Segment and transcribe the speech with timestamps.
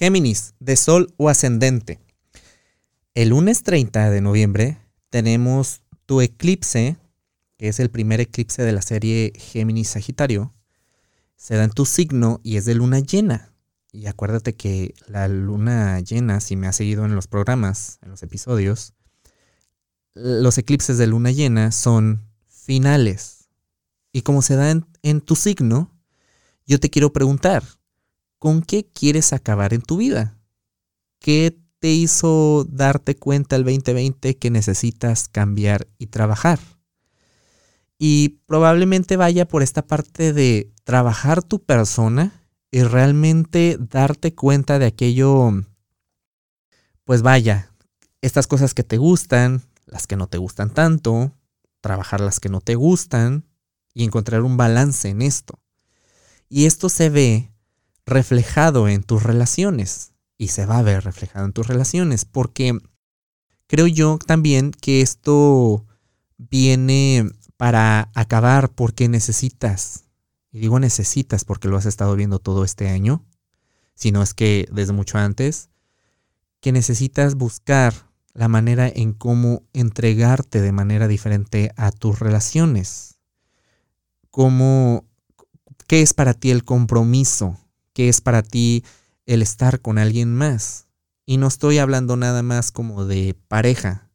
[0.00, 2.00] Géminis, de Sol o ascendente.
[3.12, 4.78] El lunes 30 de noviembre
[5.10, 6.96] tenemos tu eclipse,
[7.58, 10.54] que es el primer eclipse de la serie Géminis Sagitario.
[11.36, 13.52] Se da en tu signo y es de luna llena.
[13.92, 18.22] Y acuérdate que la luna llena, si me has seguido en los programas, en los
[18.22, 18.94] episodios,
[20.14, 23.50] los eclipses de luna llena son finales.
[24.14, 25.92] Y como se da en, en tu signo,
[26.64, 27.64] yo te quiero preguntar,
[28.40, 30.36] ¿con qué quieres acabar en tu vida?
[31.20, 36.58] ¿Qué te hizo darte cuenta el 2020 que necesitas cambiar y trabajar?
[37.98, 42.32] Y probablemente vaya por esta parte de trabajar tu persona
[42.70, 45.52] y realmente darte cuenta de aquello,
[47.04, 47.74] pues vaya,
[48.22, 51.36] estas cosas que te gustan, las que no te gustan tanto,
[51.82, 53.44] trabajar las que no te gustan
[53.92, 55.58] y encontrar un balance en esto.
[56.48, 57.50] Y esto se ve
[58.10, 62.78] reflejado en tus relaciones y se va a ver reflejado en tus relaciones porque
[63.66, 65.86] creo yo también que esto
[66.36, 70.04] viene para acabar porque necesitas,
[70.50, 73.24] y digo necesitas porque lo has estado viendo todo este año,
[73.94, 75.68] si no es que desde mucho antes,
[76.60, 77.94] que necesitas buscar
[78.32, 83.18] la manera en cómo entregarte de manera diferente a tus relaciones.
[84.30, 85.04] Cómo
[85.90, 87.58] ¿Qué es para ti el compromiso?
[88.00, 88.82] ¿Qué es para ti
[89.26, 90.86] el estar con alguien más?
[91.26, 94.08] Y no estoy hablando nada más como de pareja.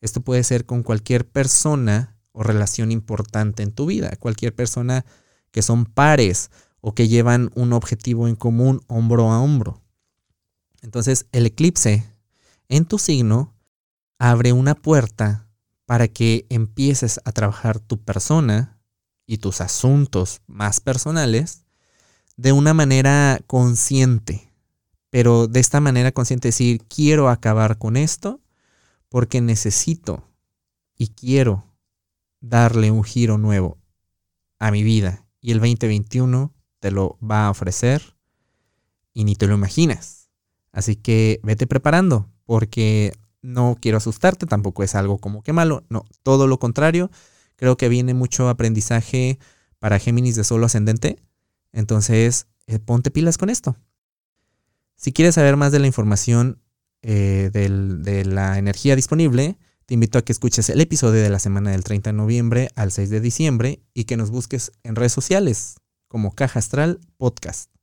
[0.00, 5.04] Esto puede ser con cualquier persona o relación importante en tu vida, cualquier persona
[5.52, 6.50] que son pares
[6.80, 9.84] o que llevan un objetivo en común hombro a hombro.
[10.82, 12.12] Entonces, el eclipse
[12.68, 13.54] en tu signo
[14.18, 15.48] abre una puerta
[15.86, 18.78] para que empieces a trabajar tu persona,
[19.28, 21.66] y tus asuntos más personales
[22.38, 24.50] de una manera consciente.
[25.10, 28.40] Pero de esta manera consciente decir, quiero acabar con esto
[29.10, 30.24] porque necesito
[30.96, 31.66] y quiero
[32.40, 33.76] darle un giro nuevo
[34.58, 35.26] a mi vida.
[35.42, 38.16] Y el 2021 te lo va a ofrecer
[39.12, 40.30] y ni te lo imaginas.
[40.72, 43.12] Así que vete preparando porque
[43.42, 47.10] no quiero asustarte, tampoco es algo como que malo, no, todo lo contrario
[47.58, 49.40] Creo que viene mucho aprendizaje
[49.80, 51.18] para Géminis de solo ascendente.
[51.78, 53.76] Entonces, eh, ponte pilas con esto.
[54.96, 56.60] Si quieres saber más de la información
[57.02, 61.70] eh, de la energía disponible, te invito a que escuches el episodio de la semana
[61.70, 65.76] del 30 de noviembre al 6 de diciembre y que nos busques en redes sociales
[66.08, 67.77] como Caja Astral Podcast.